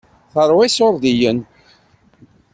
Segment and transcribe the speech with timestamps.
[0.33, 1.39] Teṛwa iṣuṛdiyen.